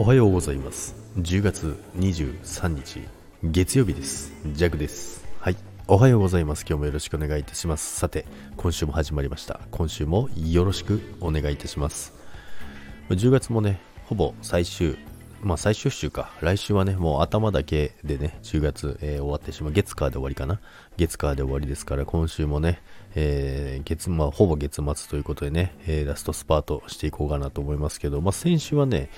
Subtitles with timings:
[0.00, 0.94] おはようございます。
[1.16, 3.02] 10月23日
[3.42, 4.32] 月曜日です。
[4.52, 5.26] ジャグです。
[5.40, 5.56] はい。
[5.88, 6.60] おはようございます。
[6.60, 7.98] 今日もよろしくお願いいたします。
[7.98, 8.24] さて
[8.56, 9.58] 今週も始まりました。
[9.72, 12.14] 今週もよろしくお願いいたします。
[13.08, 14.96] 10月もねほぼ最終
[15.42, 16.30] まあ最終週か。
[16.42, 19.72] 来週はね、もう頭だけでね、10月、えー、終わってしまう。
[19.72, 20.60] 月火で終わりかな。
[20.96, 22.80] 月火で終わりですから、今週もね、
[23.16, 29.10] えー、月、まあほぼ月末ということでね、えー、ラストスパートしていこうかなと思いますけど、まあ先週はね、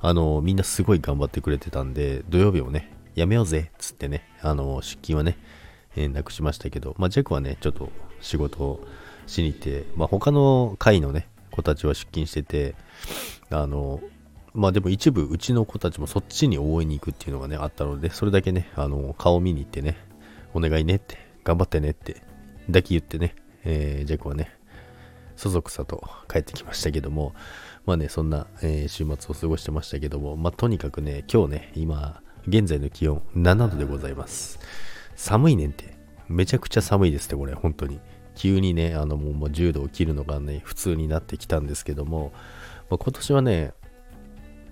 [0.00, 5.38] あの、みんなすごい頑張ってくれてたんで、土曜日をね、やめようぜっ、つってね、あの、出勤はね、
[5.96, 8.80] えー、なくしましたけど、まあジャックはね、ちょっと仕事を
[9.26, 12.74] しに行って、まあ他の会のね、子たちは出勤してて、
[13.50, 14.00] あの、
[14.54, 19.96] まあでも一部うちの子たちもそっちに応援に行くっていうのがねあったのでそれだけねあの顔見に行ってね
[20.54, 22.22] お願いねって頑張ってねって
[22.68, 24.50] だけ言ってね、えー、ジェクはね
[25.36, 27.34] そそくさと帰ってきましたけども
[27.88, 34.60] まあねそんな、えー、週末を過ごしてましたけどもまあとにかくね今日ね今現在の気温7度でございます。
[35.16, 35.96] 寒いねんて。
[36.28, 37.98] めちゃくちゃ寒いですってこれ本当に。
[38.34, 42.32] 急にねあのもう10度を切るのがね普通になってきたんですけども、
[42.90, 43.72] まあ、今年はね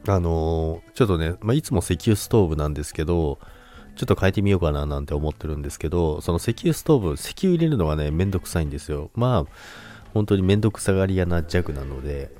[0.07, 3.39] あのー、ちょっとね、まあ、いつも石油ストーブなんですけど、
[3.97, 9.11] ちょっと変えてみようかななんて思ってるんですけど、その石油ストーブ、石油入れるのがね、めんどくさいんですよ。
[9.15, 9.53] まあ、
[10.13, 12.31] 本当にめんどくさがり屋な弱なので、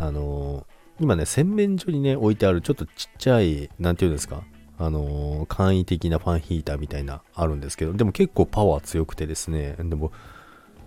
[0.00, 4.42] あのー、今ね、洗面所にね、置いてあるちょっとちっちゃい、なんていうんですか、
[4.78, 10.10] あのー、簡易的なファンヒーターみたいな、あるんですけど、でも結構パワー強くてですね、でも、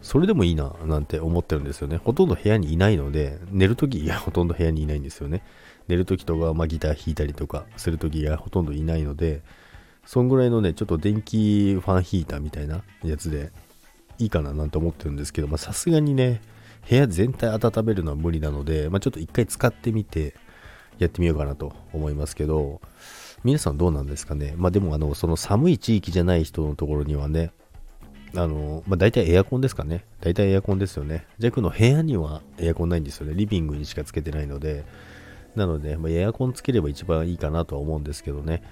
[0.01, 1.97] それでもいいな、なんて思ってるんですよね。
[1.97, 5.43] ほとんど部屋にいないので、寝るとき、いや、ほとんど部屋にいないんですよね。
[5.87, 9.41] 寝るときとか、まあ、ギター弾いたりとかするときがほとんどいないので、
[10.05, 13.51] そんぐらいのね、ちょっと電気ファンヒーターみたいなやつで
[14.19, 16.41] いいかななんて思ってるんですけど、さすがにね、
[16.89, 20.35] 部屋全体温めるのは無理なので、まあ、ちょっと一回使ってみて
[20.99, 22.81] やってみようかなと思いますけど、
[23.43, 24.53] 皆さんどうなんですかね？
[24.57, 27.51] まあでもあの、その寒い地域じゃない人のところにはね、
[28.35, 30.05] あの、まあ大体エアコンですかね？
[30.21, 31.25] 大体エアコンですよね。
[31.39, 33.33] ジャックの部屋にはエアコンないんですよね。
[33.35, 34.85] リビングにしかつけてないので、
[35.55, 38.63] なので、まあ、エアコンつければ一番いいかなとは思うんですけどね、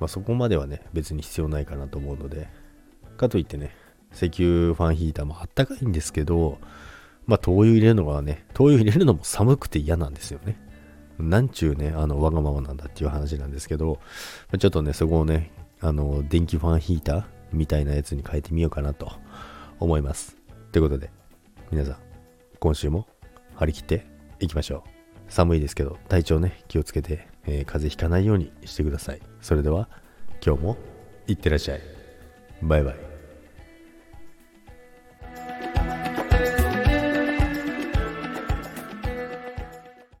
[0.00, 2.48] まあ、そこまではね、別に必要ないかなと思うので、
[3.16, 3.74] かといってね、
[4.12, 6.58] 石油ファンヒーターもあったかいんですけど、
[7.30, 10.58] まあ、灯油入れるのがね、灯油入れるのも寒くて嫌なんですよね。
[11.16, 14.00] なんちゅうね、あの、わがままなんだっていう話なんですけど、
[14.58, 19.12] ちょっとね、そこをね、あの、電気ファンヒーターみたいなやつに変えてみようかなと
[19.78, 20.36] 思います。
[20.72, 21.12] ということで、
[21.70, 21.96] 皆さん、
[22.58, 23.06] 今週も
[23.54, 24.04] 張り切って
[24.40, 24.90] いきましょう。
[25.28, 29.20] 寒いですけど、体調ね、気をつけて、えー、風邪ひかないようにしてください。
[29.40, 29.88] それでは、
[30.44, 30.76] 今日も
[31.28, 31.80] いってらっしゃい。
[32.60, 33.09] バイバイ。